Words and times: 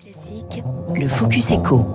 Classique, 0.00 0.62
le 0.94 1.08
Focus 1.08 1.50
Echo. 1.50 1.86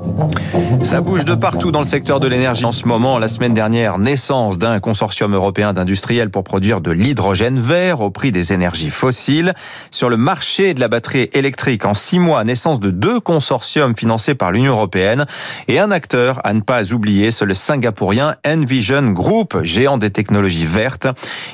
Ça 0.83 1.01
bouge 1.01 1.25
de 1.25 1.35
partout 1.35 1.71
dans 1.71 1.79
le 1.79 1.85
secteur 1.85 2.19
de 2.19 2.27
l'énergie 2.27 2.65
en 2.65 2.71
ce 2.71 2.85
moment. 2.85 3.17
La 3.17 3.27
semaine 3.27 3.53
dernière, 3.53 3.97
naissance 3.97 4.57
d'un 4.57 4.79
consortium 4.79 5.33
européen 5.33 5.73
d'industriels 5.73 6.29
pour 6.29 6.43
produire 6.43 6.81
de 6.81 6.91
l'hydrogène 6.91 7.59
vert 7.59 8.01
au 8.01 8.09
prix 8.09 8.31
des 8.31 8.53
énergies 8.53 8.89
fossiles. 8.89 9.53
Sur 9.89 10.09
le 10.09 10.17
marché 10.17 10.73
de 10.73 10.79
la 10.79 10.89
batterie 10.89 11.29
électrique, 11.33 11.85
en 11.85 11.93
six 11.93 12.19
mois, 12.19 12.43
naissance 12.43 12.79
de 12.79 12.91
deux 12.91 13.19
consortiums 13.19 13.95
financés 13.95 14.35
par 14.35 14.51
l'Union 14.51 14.73
européenne. 14.73 15.25
Et 15.67 15.79
un 15.79 15.89
acteur 15.89 16.39
à 16.43 16.53
ne 16.53 16.61
pas 16.61 16.93
oublier, 16.93 17.31
c'est 17.31 17.45
le 17.45 17.55
singapourien 17.55 18.35
Envision 18.45 19.11
Group, 19.11 19.57
géant 19.63 19.97
des 19.97 20.11
technologies 20.11 20.65
vertes. 20.65 21.07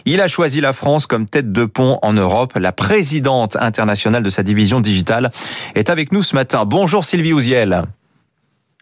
Il 0.05 0.19
a 0.19 0.27
choisi 0.27 0.61
la 0.61 0.73
France 0.73 1.05
comme 1.05 1.27
tête 1.27 1.51
de 1.51 1.65
pont 1.65 1.99
en 2.01 2.13
Europe. 2.13 2.53
La 2.55 2.71
présidente 2.71 3.55
internationale 3.59 4.23
de 4.23 4.29
sa 4.29 4.43
division 4.43 4.81
digitale 4.81 5.31
est 5.75 5.89
avec 5.89 6.11
nous 6.11 6.21
ce 6.21 6.32
matin 6.33 6.65
Bonjour 6.65 7.03
Sylvie 7.03 7.33
Ouziel. 7.33 7.83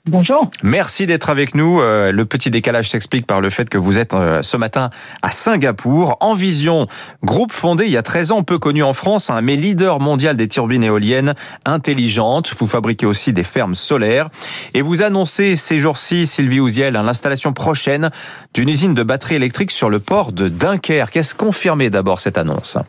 Bonjour. 0.09 0.49
Merci 0.63 1.05
d'être 1.05 1.29
avec 1.29 1.53
nous. 1.53 1.79
Euh, 1.79 2.11
le 2.11 2.25
petit 2.25 2.49
décalage 2.49 2.89
s'explique 2.89 3.27
par 3.27 3.39
le 3.39 3.51
fait 3.51 3.69
que 3.69 3.77
vous 3.77 3.99
êtes 3.99 4.15
euh, 4.15 4.41
ce 4.41 4.57
matin 4.57 4.89
à 5.21 5.29
Singapour. 5.29 6.17
En 6.21 6.33
Vision, 6.33 6.87
groupe 7.23 7.51
fondé 7.51 7.85
il 7.85 7.91
y 7.91 7.97
a 7.97 8.01
13 8.01 8.31
ans, 8.31 8.41
peu 8.41 8.57
connu 8.57 8.81
en 8.81 8.93
France, 8.93 9.29
hein, 9.29 9.41
mais 9.41 9.55
leader 9.55 9.99
mondial 9.99 10.35
des 10.35 10.47
turbines 10.47 10.83
éoliennes 10.83 11.35
intelligentes. 11.65 12.51
Vous 12.57 12.65
fabriquez 12.65 13.05
aussi 13.05 13.31
des 13.31 13.43
fermes 13.43 13.75
solaires. 13.75 14.29
Et 14.73 14.81
vous 14.81 15.03
annoncez 15.03 15.55
ces 15.55 15.77
jours-ci, 15.77 16.25
Sylvie 16.25 16.59
Ouziel, 16.59 16.95
hein, 16.95 17.03
l'installation 17.03 17.53
prochaine 17.53 18.09
d'une 18.55 18.69
usine 18.69 18.95
de 18.95 19.03
batterie 19.03 19.35
électrique 19.35 19.69
sur 19.69 19.91
le 19.91 19.99
port 19.99 20.31
de 20.31 20.49
Dunkerque. 20.49 21.17
Est-ce 21.17 21.35
confirmé 21.35 21.91
d'abord 21.91 22.19
cette 22.19 22.39
annonce? 22.39 22.79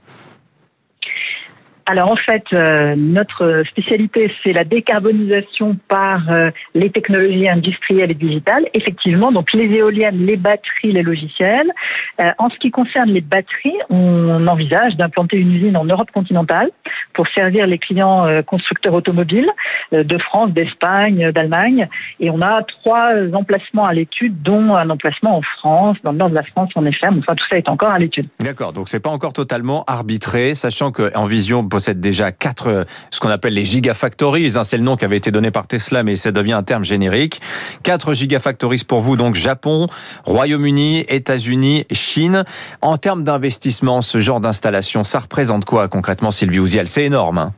Alors 1.86 2.12
en 2.12 2.16
fait, 2.16 2.44
euh, 2.52 2.94
notre 2.96 3.64
spécialité, 3.68 4.32
c'est 4.42 4.52
la 4.52 4.64
décarbonisation 4.64 5.76
par 5.88 6.30
euh, 6.30 6.50
les 6.74 6.90
technologies 6.90 7.48
industrielles 7.48 8.10
et 8.10 8.14
digitales. 8.14 8.66
Effectivement, 8.74 9.32
donc 9.32 9.52
les 9.52 9.76
éoliennes, 9.76 10.24
les 10.24 10.36
batteries, 10.36 10.92
les 10.92 11.02
logiciels. 11.02 11.70
Euh, 12.20 12.28
en 12.38 12.50
ce 12.50 12.58
qui 12.58 12.70
concerne 12.70 13.10
les 13.10 13.20
batteries, 13.20 13.76
on 13.90 14.46
envisage 14.46 14.96
d'implanter 14.96 15.38
une 15.38 15.52
usine 15.52 15.76
en 15.76 15.84
Europe 15.84 16.10
continentale 16.12 16.70
pour 17.14 17.26
servir 17.28 17.66
les 17.66 17.78
clients 17.78 18.26
constructeurs 18.46 18.94
automobiles 18.94 19.48
de 19.92 20.18
France, 20.18 20.50
d'Espagne, 20.52 21.30
d'Allemagne. 21.32 21.88
Et 22.20 22.30
on 22.30 22.40
a 22.40 22.62
trois 22.62 23.10
emplacements 23.34 23.84
à 23.84 23.92
l'étude, 23.92 24.40
dont 24.42 24.74
un 24.74 24.88
emplacement 24.88 25.36
en 25.36 25.42
France, 25.42 25.98
dans 26.04 26.12
le 26.12 26.18
nord 26.18 26.30
de 26.30 26.34
la 26.34 26.42
France, 26.42 26.70
en 26.74 26.86
effet. 26.86 27.08
Enfin, 27.08 27.34
tout 27.34 27.44
ça 27.50 27.58
est 27.58 27.68
encore 27.68 27.90
à 27.90 27.98
l'étude. 27.98 28.28
D'accord, 28.40 28.72
donc 28.72 28.88
c'est 28.88 29.00
pas 29.00 29.10
encore 29.10 29.32
totalement 29.34 29.84
arbitré, 29.86 30.54
sachant 30.54 30.90
qu'en 30.90 31.24
vision 31.24 31.62
possède 31.72 32.00
déjà 32.00 32.32
quatre, 32.32 32.66
euh, 32.66 32.84
ce 33.10 33.18
qu'on 33.18 33.30
appelle 33.30 33.54
les 33.54 33.64
gigafactories. 33.64 34.52
Hein, 34.56 34.64
c'est 34.64 34.76
le 34.76 34.82
nom 34.82 34.96
qui 34.96 35.06
avait 35.06 35.16
été 35.16 35.30
donné 35.30 35.50
par 35.50 35.66
Tesla, 35.66 36.02
mais 36.02 36.16
ça 36.16 36.30
devient 36.30 36.52
un 36.52 36.62
terme 36.62 36.84
générique. 36.84 37.40
Quatre 37.82 38.12
gigafactories 38.12 38.84
pour 38.86 39.00
vous, 39.00 39.16
donc 39.16 39.36
Japon, 39.36 39.86
Royaume-Uni, 40.24 41.06
États-Unis, 41.08 41.86
Chine. 41.90 42.44
En 42.82 42.98
termes 42.98 43.24
d'investissement, 43.24 44.02
ce 44.02 44.20
genre 44.20 44.40
d'installation, 44.40 45.02
ça 45.02 45.20
représente 45.20 45.64
quoi 45.64 45.88
concrètement, 45.88 46.30
Sylvie 46.30 46.58
Ouziel? 46.58 46.88
C'est 46.88 47.04
énorme. 47.04 47.38
Hein 47.38 47.54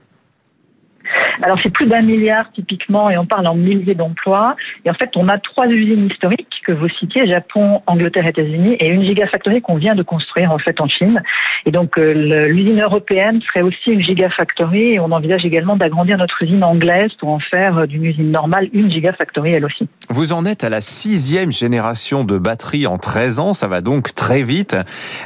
alors 1.42 1.58
c'est 1.60 1.72
plus 1.72 1.86
d'un 1.86 2.02
milliard 2.02 2.50
typiquement 2.52 3.10
et 3.10 3.18
on 3.18 3.24
parle 3.24 3.46
en 3.46 3.54
milliers 3.54 3.94
d'emplois. 3.94 4.56
Et 4.84 4.90
en 4.90 4.94
fait, 4.94 5.10
on 5.16 5.28
a 5.28 5.38
trois 5.38 5.66
usines 5.66 6.08
historiques 6.10 6.60
que 6.64 6.72
vous 6.72 6.88
citiez, 6.88 7.28
Japon, 7.28 7.82
Angleterre, 7.86 8.26
États-Unis, 8.26 8.76
et 8.80 8.88
une 8.88 9.04
gigafactory 9.04 9.60
qu'on 9.60 9.76
vient 9.76 9.94
de 9.94 10.02
construire 10.02 10.52
en 10.52 10.58
fait 10.58 10.80
en 10.80 10.88
Chine. 10.88 11.22
Et 11.66 11.70
donc 11.70 11.98
euh, 11.98 12.12
l'usine 12.46 12.80
européenne 12.80 13.40
serait 13.42 13.62
aussi 13.62 13.90
une 13.90 14.02
gigafactory 14.02 14.94
et 14.94 15.00
on 15.00 15.12
envisage 15.12 15.44
également 15.44 15.76
d'agrandir 15.76 16.18
notre 16.18 16.42
usine 16.42 16.64
anglaise 16.64 17.10
pour 17.18 17.30
en 17.30 17.40
faire 17.40 17.78
euh, 17.78 17.86
d'une 17.86 18.04
usine 18.04 18.30
normale 18.30 18.68
une 18.72 18.90
gigafactory 18.90 19.52
elle 19.52 19.64
aussi. 19.64 19.88
Vous 20.10 20.32
en 20.32 20.44
êtes 20.44 20.64
à 20.64 20.68
la 20.68 20.80
sixième 20.80 21.52
génération 21.52 22.24
de 22.24 22.38
batteries 22.38 22.86
en 22.86 22.98
13 22.98 23.38
ans, 23.38 23.52
ça 23.52 23.68
va 23.68 23.80
donc 23.80 24.14
très 24.14 24.42
vite. 24.42 24.76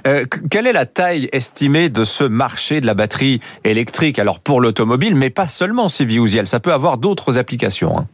Euh, 0.07 0.25
quelle 0.51 0.67
est 0.67 0.73
la 0.73 0.87
taille 0.87 1.29
estimée 1.33 1.89
de 1.89 2.05
ce 2.05 2.25
marché 2.25 2.81
de 2.81 2.87
la 2.87 2.95
batterie 2.95 3.41
électrique? 3.65 4.19
Alors 4.19 4.41
pour 4.41 4.61
l'automobile, 4.61 5.15
mais 5.15 5.31
pas 5.31 5.49
seulement, 5.49 5.89
Sylvie 5.99 6.21
Ouziel, 6.21 6.47
ça 6.47 6.61
peut 6.61 6.73
avoir 6.73 6.97
d'autres 6.97 7.39
applications. 7.39 7.99
Hein. 7.99 8.07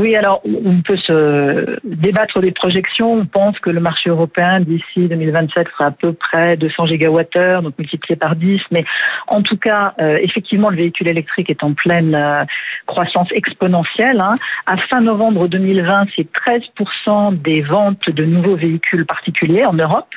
Oui, 0.00 0.16
alors 0.16 0.40
on 0.46 0.80
peut 0.80 0.96
se 0.96 1.78
débattre 1.84 2.40
des 2.40 2.52
projections. 2.52 3.12
On 3.12 3.26
pense 3.26 3.58
que 3.58 3.68
le 3.68 3.80
marché 3.80 4.08
européen 4.08 4.60
d'ici 4.60 5.08
2027 5.08 5.68
sera 5.68 5.88
à 5.88 5.90
peu 5.90 6.14
près 6.14 6.56
200 6.56 6.86
gigawattheures, 6.86 7.60
donc 7.60 7.78
multiplié 7.78 8.16
par 8.16 8.34
10. 8.34 8.62
Mais 8.70 8.86
en 9.26 9.42
tout 9.42 9.58
cas, 9.58 9.92
euh, 10.00 10.16
effectivement, 10.22 10.70
le 10.70 10.76
véhicule 10.76 11.08
électrique 11.08 11.50
est 11.50 11.62
en 11.62 11.74
pleine 11.74 12.14
euh, 12.14 12.44
croissance 12.86 13.28
exponentielle. 13.32 14.20
Hein. 14.20 14.36
À 14.64 14.78
fin 14.88 15.02
novembre 15.02 15.48
2020, 15.48 16.06
c'est 16.16 16.26
13% 16.32 17.34
des 17.34 17.60
ventes 17.60 18.08
de 18.08 18.24
nouveaux 18.24 18.56
véhicules 18.56 19.04
particuliers 19.04 19.66
en 19.66 19.74
Europe. 19.74 20.08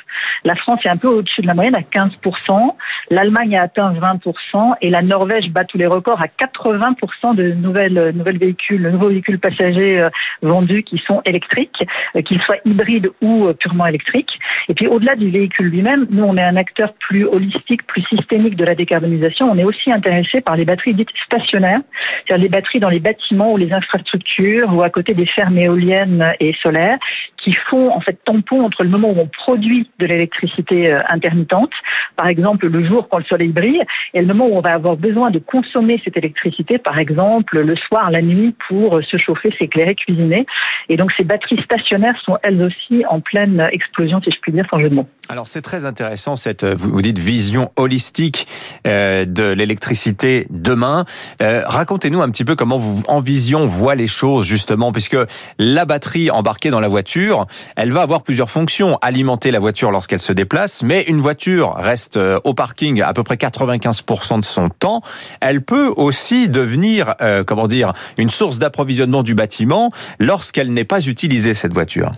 La 0.44 0.54
France 0.54 0.80
est 0.84 0.88
un 0.88 0.96
peu 0.96 1.08
au-dessus 1.08 1.42
de 1.42 1.46
la 1.46 1.54
moyenne 1.54 1.76
à 1.76 1.80
15%. 1.80 2.74
L'Allemagne 3.10 3.58
a 3.58 3.64
atteint 3.64 3.92
20% 3.92 4.76
et 4.80 4.88
la 4.88 5.02
Norvège 5.02 5.50
bat 5.50 5.64
tous 5.64 5.76
les 5.76 5.86
records 5.86 6.22
à 6.22 6.26
80% 6.26 7.34
de 7.34 7.52
nouvelles, 7.52 8.12
nouvelles 8.14 8.38
véhicules, 8.38 8.88
nouveaux 8.88 9.08
véhicules 9.08 9.38
passagers 9.38 9.73
euh, 9.82 10.08
vendus 10.42 10.82
qui 10.82 10.98
sont 11.06 11.20
électriques, 11.24 11.84
euh, 12.16 12.22
qu'ils 12.22 12.40
soient 12.42 12.58
hybrides 12.64 13.10
ou 13.20 13.46
euh, 13.46 13.52
purement 13.54 13.86
électriques. 13.86 14.38
Et 14.68 14.74
puis 14.74 14.86
au-delà 14.86 15.16
du 15.16 15.30
véhicule 15.30 15.66
lui-même, 15.66 16.06
nous 16.10 16.24
on 16.24 16.36
est 16.36 16.42
un 16.42 16.56
acteur 16.56 16.94
plus 16.94 17.24
holistique, 17.24 17.86
plus 17.86 18.02
systémique 18.02 18.56
de 18.56 18.64
la 18.64 18.74
décarbonisation. 18.74 19.50
On 19.50 19.58
est 19.58 19.64
aussi 19.64 19.92
intéressé 19.92 20.40
par 20.40 20.56
les 20.56 20.64
batteries 20.64 20.94
dites 20.94 21.08
stationnaires, 21.26 21.80
c'est-à-dire 22.26 22.44
les 22.44 22.48
batteries 22.48 22.80
dans 22.80 22.88
les 22.88 23.00
bâtiments 23.00 23.52
ou 23.52 23.56
les 23.56 23.72
infrastructures 23.72 24.72
ou 24.74 24.82
à 24.82 24.90
côté 24.90 25.14
des 25.14 25.26
fermes 25.26 25.58
éoliennes 25.58 26.32
et 26.40 26.54
solaires 26.62 26.98
qui 27.42 27.52
font 27.68 27.92
en 27.92 28.00
fait 28.00 28.18
tampon 28.24 28.64
entre 28.64 28.84
le 28.84 28.88
moment 28.88 29.10
où 29.10 29.18
on 29.18 29.26
produit 29.26 29.90
de 29.98 30.06
l'électricité 30.06 30.96
intermittente, 31.10 31.72
par 32.16 32.26
exemple 32.28 32.68
le 32.68 32.86
jour 32.86 33.06
quand 33.10 33.18
le 33.18 33.24
soleil 33.24 33.48
brille, 33.48 33.82
et 34.14 34.20
le 34.20 34.26
moment 34.26 34.46
où 34.46 34.56
on 34.56 34.62
va 34.62 34.70
avoir 34.70 34.96
besoin 34.96 35.30
de 35.30 35.38
consommer 35.38 36.00
cette 36.04 36.16
électricité, 36.16 36.78
par 36.78 36.98
exemple 36.98 37.58
le 37.60 37.76
soir, 37.76 38.10
la 38.10 38.22
nuit, 38.22 38.54
pour 38.68 39.00
se 39.02 39.18
chauffer, 39.18 39.54
s'éclairer, 39.64 39.94
cuisiner. 39.94 40.46
Et 40.88 40.96
donc 40.96 41.12
ces 41.16 41.24
batteries 41.24 41.60
stationnaires 41.62 42.18
sont 42.24 42.36
elles 42.42 42.62
aussi 42.62 43.04
en 43.08 43.20
pleine 43.20 43.68
explosion, 43.72 44.20
si 44.22 44.30
je 44.30 44.38
puis 44.40 44.52
dire, 44.52 44.66
sans 44.70 44.78
jeu 44.78 44.88
de 44.88 44.94
mots. 44.94 45.08
Alors 45.30 45.48
c'est 45.48 45.62
très 45.62 45.86
intéressant 45.86 46.36
cette 46.36 46.64
vous 46.64 47.00
dites 47.00 47.18
vision 47.18 47.72
holistique 47.76 48.46
euh, 48.86 49.24
de 49.24 49.44
l'électricité 49.44 50.46
demain. 50.50 51.06
Euh, 51.40 51.62
racontez-nous 51.64 52.20
un 52.20 52.28
petit 52.28 52.44
peu 52.44 52.56
comment 52.56 52.76
vous 52.76 53.02
en 53.08 53.20
vision 53.20 53.66
voit 53.66 53.94
les 53.94 54.06
choses 54.06 54.44
justement 54.44 54.92
puisque 54.92 55.16
la 55.58 55.86
batterie 55.86 56.30
embarquée 56.30 56.68
dans 56.68 56.80
la 56.80 56.88
voiture, 56.88 57.46
elle 57.76 57.90
va 57.90 58.02
avoir 58.02 58.22
plusieurs 58.22 58.50
fonctions 58.50 58.98
alimenter 59.00 59.50
la 59.50 59.60
voiture 59.60 59.90
lorsqu'elle 59.90 60.20
se 60.20 60.32
déplace, 60.32 60.82
mais 60.82 61.02
une 61.04 61.22
voiture 61.22 61.74
reste 61.74 62.18
euh, 62.18 62.38
au 62.44 62.52
parking 62.52 63.00
à 63.00 63.14
peu 63.14 63.22
près 63.22 63.36
95% 63.36 64.40
de 64.40 64.44
son 64.44 64.68
temps. 64.68 65.00
Elle 65.40 65.62
peut 65.62 65.90
aussi 65.96 66.50
devenir 66.50 67.14
comment 67.46 67.66
dire 67.66 67.92
une 68.18 68.30
source 68.30 68.58
d'approvisionnement 68.58 69.22
du 69.22 69.34
bâtiment 69.34 69.90
lorsqu'elle 70.18 70.72
n'est 70.72 70.84
pas 70.84 71.06
utilisée 71.06 71.54
cette 71.54 71.72
voiture. 71.72 72.10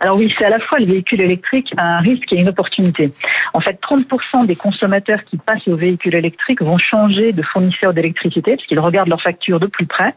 Alors 0.00 0.16
oui, 0.16 0.32
c'est 0.38 0.44
à 0.44 0.50
la 0.50 0.60
fois 0.60 0.78
le 0.78 0.86
véhicule 0.86 1.22
électrique 1.22 1.72
un 1.76 2.00
risque 2.00 2.32
et 2.32 2.40
une 2.40 2.48
opportunité. 2.48 3.10
En 3.52 3.60
fait, 3.60 3.78
30% 3.80 4.46
des 4.46 4.56
consommateurs 4.56 5.24
qui 5.24 5.36
passent 5.36 5.66
au 5.68 5.76
véhicule 5.76 6.14
électrique 6.14 6.62
vont 6.62 6.78
changer 6.78 7.32
de 7.32 7.42
fournisseur 7.42 7.94
d'électricité 7.94 8.56
parce 8.56 8.66
qu'ils 8.66 8.80
regardent 8.80 9.08
leur 9.08 9.20
facture 9.20 9.60
de 9.60 9.66
plus 9.66 9.86
près. 9.86 10.14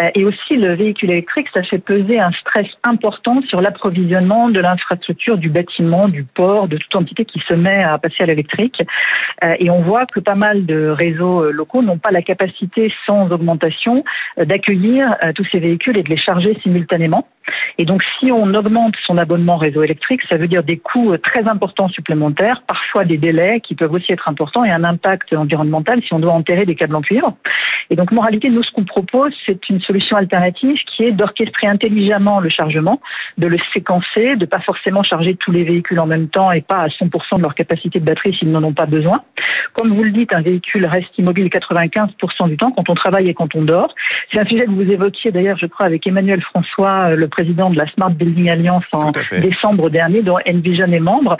Euh, 0.00 0.10
et 0.14 0.24
aussi, 0.24 0.56
le 0.56 0.74
véhicule 0.74 1.10
électrique, 1.10 1.48
ça 1.54 1.62
fait 1.62 1.78
peser 1.78 2.20
un 2.20 2.30
stress 2.32 2.66
important 2.84 3.40
sur 3.48 3.60
l'approvisionnement 3.60 4.50
de 4.50 4.60
l'infrastructure, 4.60 5.38
du 5.38 5.48
bâtiment, 5.48 6.08
du 6.08 6.24
port, 6.24 6.68
de 6.68 6.76
toute 6.76 6.94
entité 6.94 7.24
qui 7.24 7.40
se 7.48 7.54
met 7.54 7.82
à 7.82 7.96
passer 7.98 8.22
à 8.22 8.26
l'électrique. 8.26 8.82
Euh, 9.44 9.54
et 9.58 9.70
on 9.70 9.82
voit 9.82 10.06
que 10.06 10.20
pas 10.20 10.34
mal 10.34 10.66
de 10.66 10.88
réseaux 10.88 11.44
euh, 11.44 11.50
locaux 11.50 11.82
n'ont 11.82 11.98
pas 11.98 12.10
la 12.10 12.22
capacité, 12.22 12.92
sans 13.06 13.30
augmentation, 13.30 14.04
d'accueillir 14.36 15.16
tous 15.34 15.46
ces 15.50 15.58
véhicules 15.58 15.96
et 15.96 16.02
de 16.02 16.08
les 16.08 16.16
charger 16.16 16.58
simultanément. 16.62 17.26
Et 17.78 17.84
donc, 17.84 18.02
si 18.18 18.32
on 18.32 18.54
augmente 18.54 18.94
son 19.06 19.18
abonnement 19.18 19.56
réseau 19.56 19.82
électrique, 19.82 20.20
ça 20.28 20.36
veut 20.36 20.48
dire 20.48 20.62
des 20.62 20.78
coûts 20.78 21.16
très 21.18 21.46
importants 21.48 21.88
supplémentaires, 21.88 22.62
parfois 22.66 23.04
des 23.04 23.18
délais 23.18 23.60
qui 23.60 23.74
peuvent 23.74 23.92
aussi 23.92 24.12
être 24.12 24.28
importants 24.28 24.64
et 24.64 24.70
un 24.70 24.84
impact 24.84 25.32
environnemental 25.34 26.00
si 26.02 26.14
on 26.14 26.18
doit 26.18 26.32
enterrer 26.32 26.64
des 26.64 26.74
câbles 26.74 26.96
en 26.96 27.02
cuivre. 27.02 27.36
Et 27.90 27.96
donc, 27.96 28.10
moralité, 28.10 28.48
nous, 28.48 28.62
ce 28.62 28.72
qu'on 28.72 28.84
propose, 28.84 29.32
c'est 29.44 29.68
une 29.68 29.80
solution 29.80 30.16
alternative 30.16 30.76
qui 30.86 31.04
est 31.04 31.12
d'orchestrer 31.12 31.68
intelligemment 31.68 32.40
le 32.40 32.48
chargement, 32.48 33.00
de 33.38 33.46
le 33.46 33.58
séquencer, 33.74 34.36
de 34.36 34.46
pas 34.46 34.60
forcément 34.60 35.02
charger 35.02 35.36
tous 35.36 35.52
les 35.52 35.64
véhicules 35.64 36.00
en 36.00 36.06
même 36.06 36.28
temps 36.28 36.50
et 36.52 36.62
pas 36.62 36.78
à 36.78 36.88
100% 36.88 37.36
de 37.36 37.42
leur 37.42 37.54
capacité 37.54 38.00
de 38.00 38.04
batterie 38.04 38.34
s'ils 38.34 38.50
n'en 38.50 38.62
ont 38.64 38.72
pas 38.72 38.86
besoin. 38.86 39.22
Comme 39.74 39.94
vous 39.94 40.02
le 40.02 40.10
dites, 40.10 40.34
un 40.34 40.40
véhicule 40.40 40.86
reste 40.86 41.16
immobile 41.18 41.48
95% 41.48 42.48
du 42.48 42.56
temps 42.56 42.72
quand 42.72 42.88
on 42.88 42.94
travaille 42.94 43.28
et 43.28 43.34
quand 43.34 43.54
on 43.54 43.62
dort. 43.62 43.94
C'est 44.32 44.40
un 44.40 44.46
sujet 44.46 44.64
que 44.64 44.70
vous 44.70 44.90
évoquiez 44.90 45.30
d'ailleurs, 45.30 45.58
je 45.58 45.66
crois, 45.66 45.86
avec 45.86 46.06
Emmanuel 46.06 46.42
François, 46.42 47.14
le 47.14 47.28
président 47.36 47.70
de 47.70 47.76
la 47.76 47.86
Smart 47.92 48.10
Building 48.10 48.50
Alliance 48.50 48.84
en 48.92 49.12
décembre 49.40 49.90
dernier, 49.90 50.22
dont 50.22 50.38
Envision 50.48 50.90
est 50.92 51.00
membre. 51.00 51.36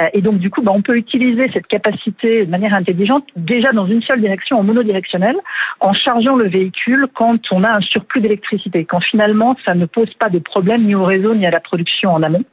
Euh, 0.00 0.06
et 0.14 0.22
donc, 0.22 0.38
du 0.38 0.48
coup, 0.48 0.62
bah, 0.62 0.72
on 0.74 0.82
peut 0.82 0.96
utiliser 0.96 1.50
cette 1.52 1.66
capacité 1.66 2.46
de 2.46 2.50
manière 2.50 2.74
intelligente 2.74 3.24
déjà 3.36 3.72
dans 3.72 3.86
une 3.86 4.02
seule 4.02 4.20
direction, 4.20 4.58
en 4.58 4.62
monodirectionnel, 4.62 5.36
en 5.80 5.90
en 5.90 5.92
chargeant 5.92 6.36
le 6.36 6.48
véhicule 6.48 7.06
quand 7.14 7.40
on 7.50 7.64
a 7.64 7.76
un 7.76 7.80
surplus 7.80 8.20
d'électricité, 8.20 8.84
quand 8.84 9.00
finalement 9.00 9.56
ça 9.66 9.74
ne 9.74 9.86
pose 9.86 10.12
pas 10.14 10.28
de 10.28 10.38
problème 10.38 10.84
ni 10.84 10.94
au 10.94 11.04
réseau 11.04 11.34
ni 11.34 11.44
à 11.46 11.50
la 11.50 11.58
production 11.58 12.12
en 12.12 12.22
amont. 12.22 12.44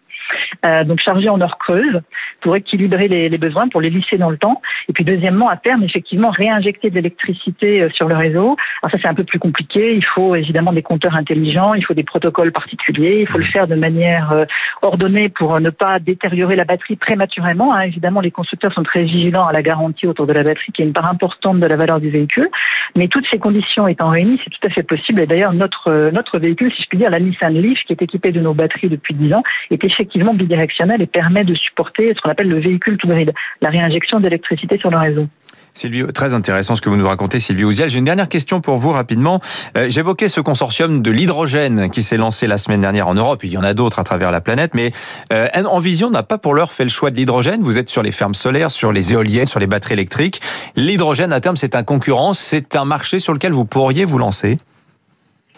Euh, 0.66 0.84
donc 0.84 1.00
charger 1.00 1.30
en 1.30 1.40
heures 1.42 1.58
creuses 1.58 2.02
pour 2.42 2.56
équilibrer 2.56 3.08
les, 3.08 3.30
les, 3.30 3.38
besoins, 3.38 3.68
pour 3.68 3.82
les 3.82 3.90
lisser 3.90 4.18
dans 4.18 4.30
le 4.30 4.38
temps. 4.38 4.62
Et 4.90 4.94
puis 4.94 5.04
deuxièmement, 5.04 5.48
à 5.48 5.58
terme, 5.58 5.84
effectivement, 5.84 6.30
réinjecter 6.30 6.90
de 6.90 6.96
l'électricité 6.96 7.82
euh, 7.82 7.90
sur 7.90 8.08
le 8.08 8.16
réseau. 8.16 8.56
Alors 8.82 8.92
ça, 8.92 8.98
c'est 9.02 9.08
un 9.08 9.14
peu 9.14 9.24
plus 9.24 9.40
compliqué. 9.40 9.96
Il 9.96 10.06
faut 10.06 10.36
évidemment 10.36 10.74
des 10.74 10.82
compteurs 10.82 11.16
intelligents, 11.16 11.74
il 11.74 11.86
faut 11.86 11.94
des 11.94 12.04
protocoles 12.04 12.52
particuliers, 12.52 13.20
il 13.22 13.28
faut 13.28 13.38
le 13.38 13.46
faire 13.46 13.68
de 13.68 13.76
manière 13.76 14.32
euh, 14.32 14.46
ordonnée 14.82 15.30
pour 15.30 15.60
ne 15.60 15.70
pas 15.70 16.00
détériorer 16.00 16.56
la 16.56 16.66
batterie 16.66 16.96
prématurément. 16.96 17.74
Hein. 17.74 17.82
Évidemment, 17.82 18.22
les 18.22 18.32
constructeurs 18.32 18.74
sont 18.74 18.84
très 18.84 19.04
vigilants 19.04 19.46
à 19.46 19.54
la 19.54 19.62
garantie 19.62 20.08
autour 20.08 20.28
de 20.28 20.34
la 20.34 20.44
batterie, 20.44 20.72
qui 20.72 20.82
est 20.82 20.86
une 20.86 20.94
part 20.94 21.10
importante 21.10 21.60
de 21.60 21.68
la 21.68 21.76
valeur 21.76 22.00
du 22.00 22.10
véhicule. 22.10 22.48
Mais 22.96 23.08
toutes 23.08 23.26
ces 23.32 23.40
conditions 23.40 23.88
étant 23.88 24.10
réunies, 24.10 24.40
c'est 24.44 24.50
tout 24.50 24.68
à 24.68 24.70
fait 24.70 24.84
possible. 24.84 25.22
Et 25.22 25.28
d'ailleurs, 25.28 25.54
notre, 25.54 26.12
notre 26.12 26.40
véhicule, 26.40 26.72
si 26.74 26.84
je 26.84 26.88
puis 26.88 26.98
dire, 26.98 27.10
la 27.10 27.20
Nissan 27.20 27.54
Leaf, 27.54 27.80
qui 27.86 27.94
est 27.94 28.02
équipée 28.02 28.32
de 28.32 28.40
nos 28.40 28.54
batteries 28.54 28.90
depuis 28.90 29.14
10 29.14 29.34
ans, 29.34 29.44
est 29.72 29.84
effectivement 29.84 30.17
bidirectionnel 30.18 31.02
et 31.02 31.08
permet 31.08 31.44
de 31.44 31.56
supporter 31.56 32.14
ce 32.16 32.22
qu'on 32.22 32.30
appelle 32.30 32.50
le 32.50 32.60
véhicule 32.60 32.98
tout 32.98 33.08
grid, 33.08 33.34
la 33.62 33.70
réinjection 33.70 34.20
d'électricité 34.20 34.78
sur 34.78 34.90
le 34.90 34.98
réseau. 34.98 35.28
Sylvie, 35.74 36.04
très 36.12 36.34
intéressant 36.34 36.76
ce 36.76 36.82
que 36.82 36.90
vous 36.90 36.98
nous 36.98 37.08
racontez, 37.08 37.40
Sylvie 37.40 37.64
Ouziel. 37.64 37.90
J'ai 37.90 38.00
une 38.00 38.06
dernière 38.06 38.30
question 38.30 38.62
pour 38.62 38.78
vous 38.78 38.92
rapidement. 38.92 39.40
Euh, 39.78 39.86
j'évoquais 39.90 40.28
ce 40.28 40.42
consortium 40.42 41.04
de 41.04 41.12
l'hydrogène 41.12 41.92
qui 41.92 42.02
s'est 42.02 42.18
lancé 42.18 42.48
la 42.48 42.58
semaine 42.58 42.82
dernière 42.82 43.08
en 43.08 43.14
Europe. 43.14 43.44
Il 43.44 43.52
y 43.52 43.58
en 43.58 43.64
a 43.64 43.76
d'autres 43.76 44.00
à 44.00 44.04
travers 44.04 44.32
la 44.32 44.42
planète, 44.42 44.72
mais 44.74 44.92
euh, 45.32 45.48
Envision 45.68 46.10
n'a 46.10 46.24
pas 46.24 46.40
pour 46.40 46.56
l'heure 46.56 46.72
fait 46.72 46.84
le 46.84 46.90
choix 46.90 47.12
de 47.12 47.16
l'hydrogène. 47.16 47.62
Vous 47.62 47.78
êtes 47.78 47.90
sur 47.90 48.02
les 48.02 48.12
fermes 48.12 48.34
solaires, 48.34 48.72
sur 48.72 48.92
les 48.92 49.14
éoliennes, 49.14 49.46
sur 49.46 49.60
les 49.60 49.68
batteries 49.68 49.94
électriques. 49.94 50.42
L'hydrogène, 50.76 51.32
à 51.32 51.40
terme, 51.42 51.58
c'est 51.58 51.76
un 51.76 51.84
concurrent. 51.84 52.34
C'est 52.34 52.76
un 52.76 52.86
marché 52.86 53.20
sur 53.20 53.34
lequel 53.34 53.52
vous 53.52 53.66
pourriez 53.66 54.06
vous 54.06 54.18
lancer? 54.18 54.58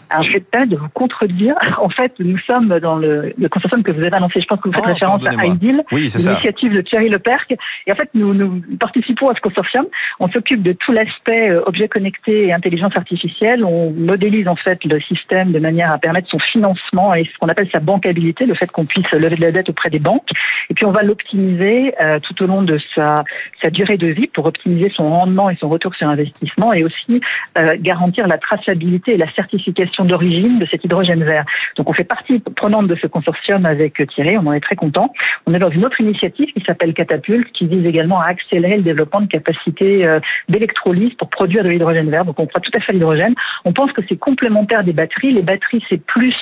Alors, 0.10 0.24
je 0.24 0.34
vais 0.34 0.40
peut-être 0.40 0.70
de 0.70 0.78
vous 0.78 0.90
contredire. 0.90 1.56
En 1.80 1.90
fait, 1.90 2.14
nous 2.20 2.38
sommes 2.40 2.78
dans 2.80 2.98
le, 2.98 3.34
le 3.38 3.50
consortium 3.50 3.84
que 3.84 3.92
vous 3.92 4.02
avez 4.02 4.14
annoncé. 4.14 4.42
Je 4.42 4.46
pense 4.46 4.60
que 4.60 4.68
vous 4.68 4.74
faites 4.74 4.84
oh, 4.86 4.92
référence 4.92 5.26
à 5.26 5.46
IDIL, 5.46 5.84
oui, 5.92 6.10
l'initiative 6.14 6.74
de 6.74 6.82
Thierry 6.82 7.10
Leperc. 7.10 7.56
Et 7.88 7.92
en 7.92 7.96
fait, 7.96 8.10
nous, 8.14 8.34
nous 8.34 8.62
participons 8.80 9.30
à 9.30 9.36
ce 9.36 9.40
consortium. 9.40 9.86
On 10.20 10.30
s'occupe 10.30 10.62
de 10.62 10.74
tout 10.74 10.92
l'aspect 10.92 11.50
euh, 11.50 11.62
objet 11.66 11.88
connecté 11.88 12.48
et 12.48 12.54
intelligence 12.54 12.96
artificielle. 12.96 13.64
On 13.64 13.92
modélise 13.92 14.48
en 14.48 14.56
fait 14.56 14.84
le 14.84 15.00
système 15.00 15.52
de 15.52 15.60
manière 15.60 15.92
à 15.92 15.98
permettre 15.98 16.30
son 16.30 16.40
financement 16.40 17.14
et 17.14 17.26
ce 17.26 17.38
qu'on 17.40 17.48
appelle 17.48 17.70
sa 17.72 17.80
bancabilité, 17.80 18.46
le 18.46 18.56
fait 18.56 18.70
qu'on 18.70 18.86
puisse 18.86 19.12
lever 19.12 19.36
de 19.36 19.42
la 19.42 19.52
dette 19.52 19.70
auprès 19.70 19.90
des 19.90 20.00
banques. 20.00 20.30
Et 20.70 20.74
puis, 20.74 20.86
on 20.86 20.92
va 20.92 21.02
l'optimiser 21.02 21.94
euh, 22.02 22.20
tout 22.20 22.44
au 22.44 22.48
long 22.48 22.62
de 22.62 22.78
sa, 22.94 23.24
sa 23.64 23.70
durée 23.70 23.98
de 23.98 24.08
vie 24.08 24.28
pour 24.28 24.46
optimiser 24.46 24.90
son 24.90 25.10
rendement 25.10 25.50
et 25.50 25.56
son 25.60 25.70
retour 25.70 25.96
sur 25.96 26.08
investissement 26.10 26.74
et 26.74 26.84
aussi 26.84 27.22
euh, 27.58 27.76
garantir 27.80 28.28
la 28.28 28.38
traçabilité 28.38 29.14
et 29.14 29.18
la 29.18 29.32
certification 29.34 29.99
d'origine 30.06 30.60
de 30.60 30.68
cet 30.70 30.84
hydrogène 30.84 31.24
vert. 31.24 31.46
Donc 31.78 31.90
on 31.90 31.94
fait 31.94 32.04
partie 32.04 32.40
prenante 32.40 32.88
de 32.88 32.96
ce 32.96 33.08
consortium 33.08 33.66
avec 33.66 33.96
Thierry, 34.14 34.38
on 34.38 34.48
en 34.48 34.54
est 34.54 34.60
très 34.60 34.76
content. 34.76 35.12
On 35.46 35.54
est 35.54 35.60
dans 35.60 35.70
une 35.70 35.86
autre 35.86 36.00
initiative 36.02 36.48
qui 36.54 36.64
s'appelle 36.66 36.94
Catapulte, 36.94 37.52
qui 37.54 37.68
vise 37.68 37.86
également 37.86 38.20
à 38.20 38.30
accélérer 38.30 38.78
le 38.78 38.84
développement 38.84 39.22
de 39.22 39.28
capacités 39.28 40.08
euh, 40.08 40.20
d'électrolyse 40.48 41.14
pour 41.16 41.30
produire 41.30 41.64
de 41.64 41.70
l'hydrogène 41.70 42.10
vert. 42.10 42.26
Donc 42.26 42.40
on 42.40 42.46
croit 42.46 42.62
tout 42.62 42.72
à 42.76 42.80
fait 42.80 42.92
à 42.92 42.94
l'hydrogène. 42.94 43.36
On 43.66 43.74
pense 43.74 43.92
que 43.92 44.02
c'est 44.08 44.18
complémentaire 44.18 44.84
des 44.84 44.94
batteries. 44.94 45.34
Les 45.34 45.42
batteries, 45.42 45.84
c'est 45.90 46.04
plus 46.04 46.36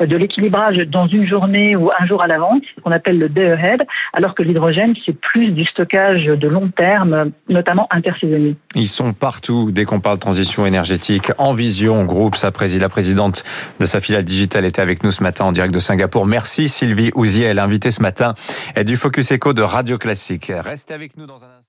euh, 0.00 0.06
de 0.06 0.16
l'équilibrage 0.16 0.76
dans 0.88 1.06
une 1.06 1.26
journée 1.26 1.76
ou 1.76 1.90
un 1.98 2.06
jour 2.06 2.22
à 2.22 2.26
l'avance, 2.26 2.62
ce 2.76 2.80
qu'on 2.80 2.92
appelle 2.92 3.18
le 3.18 3.28
day 3.28 3.50
ahead, 3.50 3.82
alors 4.12 4.34
que 4.34 4.42
l'hydrogène, 4.42 4.94
c'est 5.04 5.18
plus 5.18 5.50
du 5.50 5.64
stockage 5.64 6.24
de 6.24 6.48
long 6.48 6.68
terme, 6.68 7.32
notamment 7.48 7.88
intersaisonnier. 7.90 8.56
Ils 8.74 8.86
sont 8.86 9.12
partout 9.12 9.70
dès 9.72 9.84
qu'on 9.84 10.00
parle 10.00 10.16
de 10.16 10.20
transition 10.20 10.66
énergétique. 10.66 11.32
En 11.38 11.52
vision, 11.52 12.04
groupe, 12.04 12.36
ça 12.36 12.50
préside 12.50 12.82
la 12.82 12.88
présidente 13.02 13.42
de 13.80 13.86
sa 13.86 14.00
filiale 14.00 14.22
digitale, 14.22 14.64
était 14.64 14.80
avec 14.80 15.02
nous 15.02 15.10
ce 15.10 15.24
matin 15.24 15.44
en 15.44 15.50
direct 15.50 15.74
de 15.74 15.80
Singapour. 15.80 16.24
Merci 16.24 16.68
Sylvie 16.68 17.10
Ouziel, 17.16 17.58
invitée 17.58 17.90
ce 17.90 18.00
matin 18.00 18.36
du 18.86 18.96
Focus 18.96 19.32
Echo 19.32 19.52
de 19.52 19.62
Radio 19.62 19.98
Classique. 19.98 20.52
Restez 20.54 20.94
avec 20.94 21.16
nous 21.16 21.26
dans 21.26 21.42
un 21.42 21.48
instant. 21.58 21.62